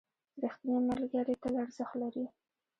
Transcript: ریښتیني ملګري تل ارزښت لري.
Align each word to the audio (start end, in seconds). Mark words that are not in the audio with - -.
ریښتیني 0.41 0.79
ملګري 0.89 1.35
تل 1.41 1.53
ارزښت 1.63 1.93
لري. 2.01 2.25